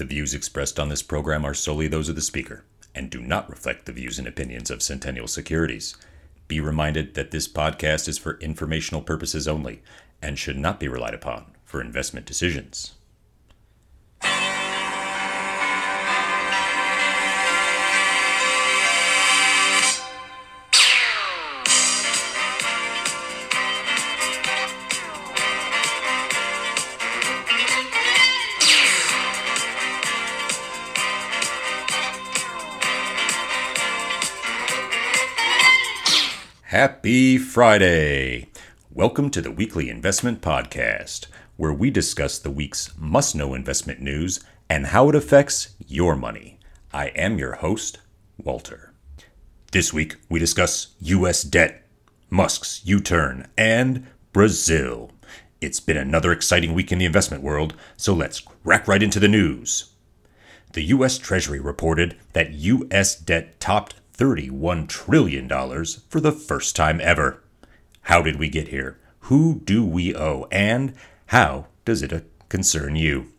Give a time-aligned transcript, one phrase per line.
[0.00, 2.64] The views expressed on this program are solely those of the speaker
[2.94, 5.94] and do not reflect the views and opinions of Centennial Securities.
[6.48, 9.82] Be reminded that this podcast is for informational purposes only
[10.22, 12.92] and should not be relied upon for investment decisions.
[36.70, 38.46] Happy Friday!
[38.92, 44.38] Welcome to the Weekly Investment Podcast, where we discuss the week's must know investment news
[44.68, 46.60] and how it affects your money.
[46.92, 47.98] I am your host,
[48.38, 48.92] Walter.
[49.72, 51.42] This week, we discuss U.S.
[51.42, 51.88] debt,
[52.30, 55.10] Musk's U turn, and Brazil.
[55.60, 59.26] It's been another exciting week in the investment world, so let's crack right into the
[59.26, 59.90] news.
[60.74, 61.18] The U.S.
[61.18, 63.16] Treasury reported that U.S.
[63.16, 67.42] debt topped $31 trillion for the first time ever.
[68.02, 68.98] How did we get here?
[69.20, 70.46] Who do we owe?
[70.52, 70.94] And
[71.26, 73.32] how does it concern you?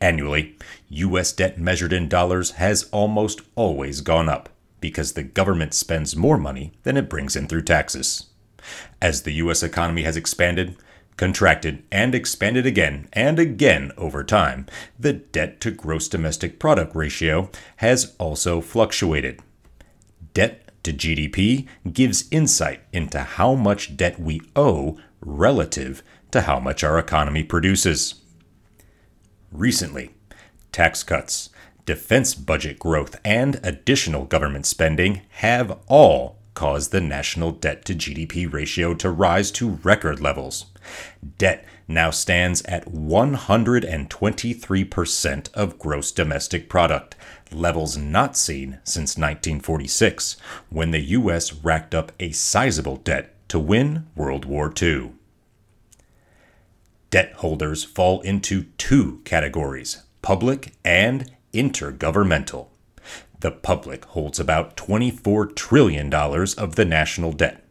[0.00, 0.56] Annually,
[0.88, 1.32] U.S.
[1.32, 4.48] debt measured in dollars has almost always gone up
[4.80, 8.30] because the government spends more money than it brings in through taxes.
[9.00, 9.62] As the U.S.
[9.62, 10.76] economy has expanded,
[11.18, 14.64] contracted, and expanded again and again over time,
[14.98, 19.42] the debt to gross domestic product ratio has also fluctuated.
[20.32, 26.82] Debt to GDP gives insight into how much debt we owe relative to how much
[26.82, 28.14] our economy produces.
[29.52, 30.14] Recently,
[30.72, 31.50] tax cuts,
[31.84, 38.52] defense budget growth, and additional government spending have all caused the national debt to GDP
[38.52, 40.66] ratio to rise to record levels.
[41.38, 47.14] Debt now stands at 123% of gross domestic product,
[47.52, 50.36] levels not seen since 1946,
[50.68, 51.54] when the U.S.
[51.54, 55.12] racked up a sizable debt to win World War II.
[57.10, 62.66] Debt holders fall into two categories public and intergovernmental.
[63.40, 67.64] The public holds about $24 trillion of the national debt.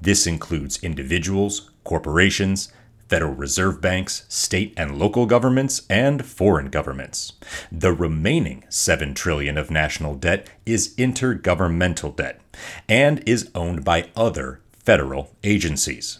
[0.00, 2.72] This includes individuals, corporations,
[3.08, 7.32] Federal Reserve banks, state and local governments, and foreign governments.
[7.72, 12.40] The remaining 7 trillion of national debt is intergovernmental debt
[12.88, 16.18] and is owned by other federal agencies.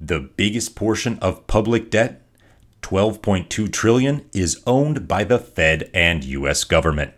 [0.00, 2.22] The biggest portion of public debt,
[2.80, 7.12] 12.2 trillion, is owned by the Fed and US government.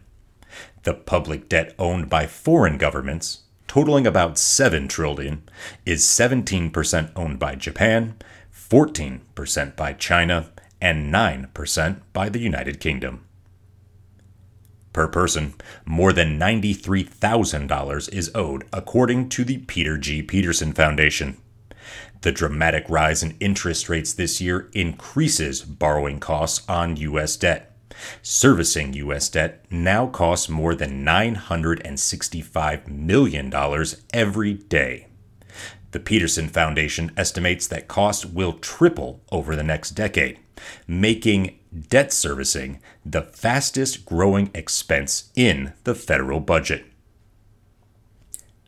[0.85, 5.43] The public debt owned by foreign governments, totaling about 7 trillion,
[5.87, 8.17] is 17% owned by Japan,
[8.55, 10.51] 14% by China,
[10.81, 13.25] and 9% by the United Kingdom.
[14.93, 15.55] Per person,
[15.87, 20.23] more than $93,000 is owed, according to the Peter G.
[20.23, 21.39] Peterson Foundation.
[22.21, 27.37] The dramatic rise in interest rates this year increases borrowing costs on U.S.
[27.37, 27.74] debt.
[28.23, 29.29] Servicing U.S.
[29.29, 33.53] debt now costs more than $965 million
[34.13, 35.07] every day.
[35.93, 40.41] The Peterson Foundation estimates that costs will triple over the next decade,
[40.89, 46.87] making debt servicing the fastest growing expense in the federal budget.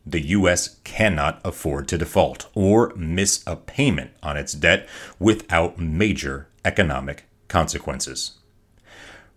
[0.06, 0.76] The U.S.
[0.84, 4.88] cannot afford to default or miss a payment on its debt
[5.18, 8.38] without major economic consequences.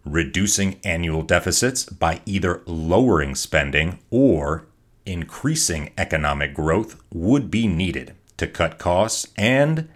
[0.06, 4.66] Reducing annual deficits by either lowering spending or
[5.06, 9.90] increasing economic growth would be needed to cut costs and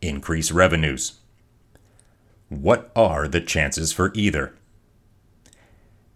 [0.00, 1.20] increase revenues.
[2.48, 4.54] What are the chances for either?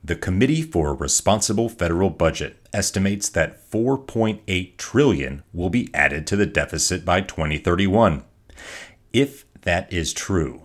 [0.02, 6.36] The Committee for a Responsible Federal Budget estimates that 4.8 trillion will be added to
[6.36, 8.24] the deficit by 2031.
[9.12, 10.62] If that is true,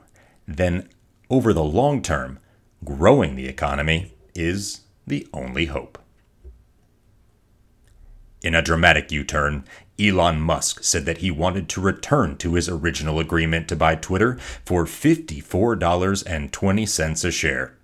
[0.47, 0.87] then
[1.29, 2.39] over the long term,
[2.85, 5.97] growing the economy is the only hope.
[8.41, 9.63] In a dramatic U turn,
[9.99, 14.37] Elon Musk said that he wanted to return to his original agreement to buy Twitter
[14.63, 17.75] for $54.20 a share.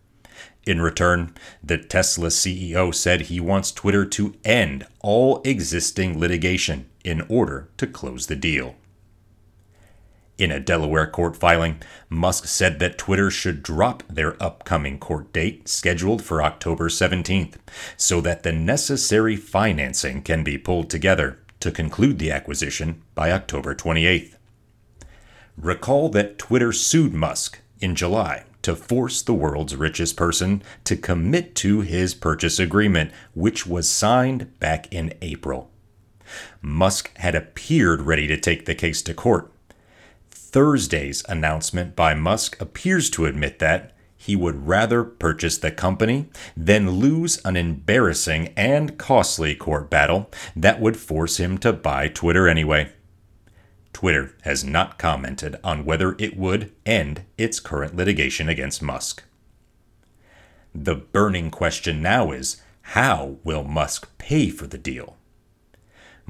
[0.65, 1.33] In return,
[1.63, 7.87] the Tesla CEO said he wants Twitter to end all existing litigation in order to
[7.87, 8.75] close the deal.
[10.41, 15.67] In a Delaware court filing, Musk said that Twitter should drop their upcoming court date,
[15.69, 17.57] scheduled for October 17th,
[17.95, 23.75] so that the necessary financing can be pulled together to conclude the acquisition by October
[23.75, 24.37] 28th.
[25.57, 31.53] Recall that Twitter sued Musk in July to force the world's richest person to commit
[31.57, 35.69] to his purchase agreement, which was signed back in April.
[36.63, 39.51] Musk had appeared ready to take the case to court.
[40.51, 46.99] Thursday's announcement by Musk appears to admit that he would rather purchase the company than
[46.99, 52.91] lose an embarrassing and costly court battle that would force him to buy Twitter anyway.
[53.93, 59.23] Twitter has not commented on whether it would end its current litigation against Musk.
[60.75, 65.17] The burning question now is how will Musk pay for the deal?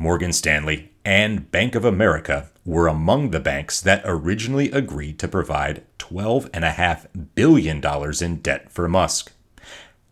[0.01, 5.83] Morgan Stanley and Bank of America were among the banks that originally agreed to provide
[5.99, 7.05] $12.5
[7.35, 7.83] billion
[8.23, 9.31] in debt for Musk.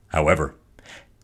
[0.09, 0.53] However,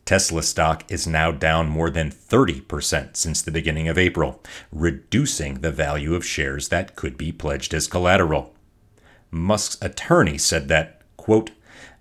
[0.04, 4.42] Tesla stock is now down more than 30% since the beginning of April,
[4.72, 8.52] reducing the value of shares that could be pledged as collateral.
[9.30, 11.52] Musk's attorney said that, quote,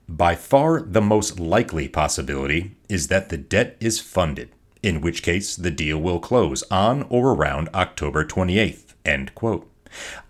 [0.09, 4.49] by far the most likely possibility is that the debt is funded
[4.85, 8.93] in which case the deal will close on or around October 28th.
[9.03, 9.67] End quote.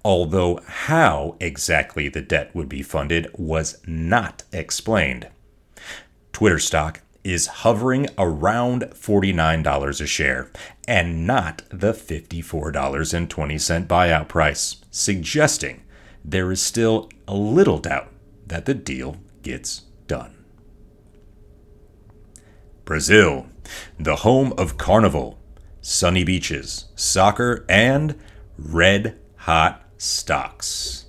[0.04, 5.28] Although how exactly the debt would be funded was not explained.
[6.32, 10.50] Twitter stock is hovering around $49 a share
[10.88, 15.84] and not the $54.20 buyout price, suggesting
[16.24, 18.10] there is still a little doubt
[18.48, 20.45] that the deal gets done.
[22.86, 23.48] Brazil
[24.00, 25.40] the home of carnival,
[25.82, 28.16] sunny beaches, soccer, and
[28.58, 31.06] red hot stocks.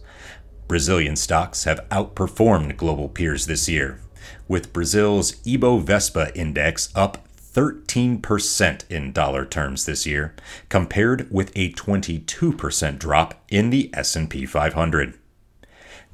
[0.69, 4.00] Brazilian stocks have outperformed global peers this year,
[4.49, 10.34] with Brazil's Ibovespa index up 13% in dollar terms this year,
[10.69, 15.19] compared with a 22% drop in the S&P 500.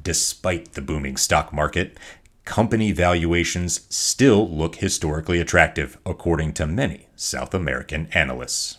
[0.00, 1.96] Despite the booming stock market,
[2.44, 8.78] company valuations still look historically attractive, according to many South American analysts.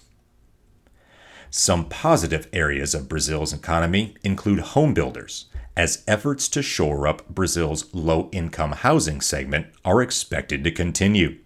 [1.49, 5.45] Some positive areas of Brazil's economy include home builders,
[5.75, 11.37] as efforts to shore up Brazil's low income housing segment are expected to continue.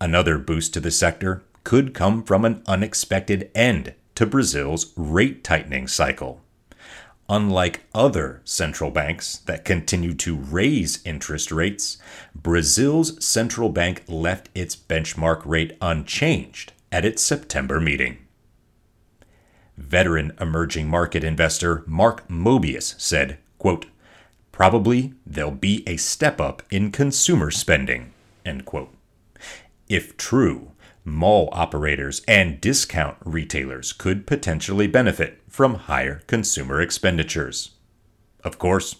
[0.00, 5.86] Another boost to the sector could come from an unexpected end to Brazil's rate tightening
[5.86, 6.41] cycle.
[7.28, 11.98] Unlike other central banks that continue to raise interest rates,
[12.34, 18.18] Brazil's central bank left its benchmark rate unchanged at its September meeting.
[19.78, 23.86] Veteran emerging market investor Mark Mobius said, quote,
[24.50, 28.12] Probably there'll be a step up in consumer spending.
[28.44, 28.94] End quote.
[29.88, 30.71] If true,
[31.04, 37.70] mall operators and discount retailers could potentially benefit from higher consumer expenditures.
[38.44, 38.96] Of course,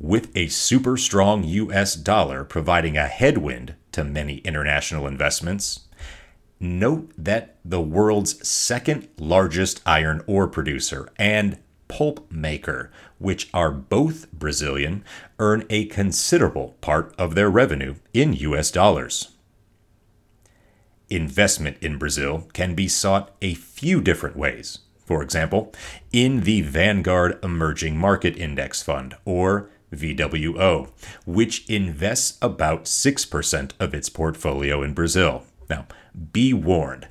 [0.00, 5.80] with a super strong US dollar providing a headwind to many international investments,
[6.58, 11.58] note that the world's second largest iron ore producer and
[11.88, 15.04] pulp maker, which are both Brazilian,
[15.38, 19.35] earn a considerable part of their revenue in US dollars.
[21.08, 24.80] Investment in Brazil can be sought a few different ways.
[25.04, 25.72] For example,
[26.12, 30.90] in the Vanguard Emerging Market Index Fund, or VWO,
[31.24, 35.44] which invests about 6% of its portfolio in Brazil.
[35.70, 35.86] Now,
[36.32, 37.06] be warned,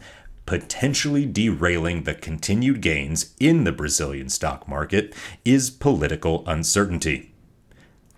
[0.46, 7.35] potentially derailing the continued gains in the Brazilian stock market is political uncertainty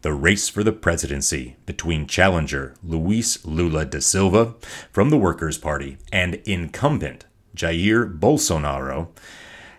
[0.01, 4.55] the race for the presidency between challenger Luiz Lula da Silva
[4.91, 7.25] from the Workers' Party and incumbent
[7.55, 9.09] Jair Bolsonaro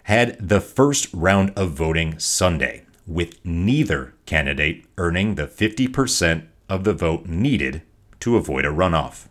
[0.05, 6.95] had the first round of voting Sunday, with neither candidate earning the 50% of the
[6.95, 7.83] vote needed
[8.21, 9.29] to avoid a runoff.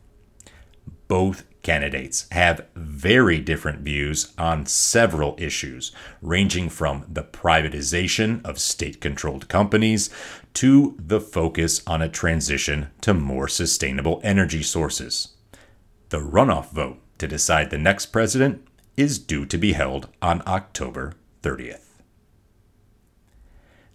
[1.07, 5.91] Both candidates have very different views on several issues,
[6.21, 10.09] ranging from the privatization of state controlled companies
[10.57, 15.35] to the focus on a transition to more sustainable energy sources.
[16.09, 21.13] The runoff vote to decide the next president is due to be held on October
[21.43, 22.01] 30th.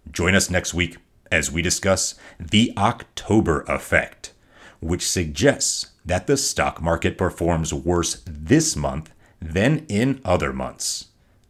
[0.09, 0.99] Join us next week
[1.33, 4.33] as we discuss the October effect,
[4.79, 11.07] which suggests that the stock market performs worse this month than in other months.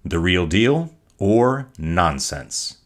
[0.07, 2.79] The real deal or nonsense?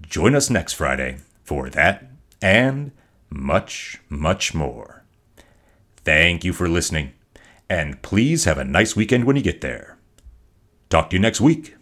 [0.00, 1.18] Join us next Friday
[1.52, 2.06] for that
[2.40, 2.92] and
[3.28, 5.04] much, much more.
[5.98, 7.12] Thank you for listening,
[7.68, 9.98] and please have a nice weekend when you get there.
[10.88, 11.76] Talk to you next week.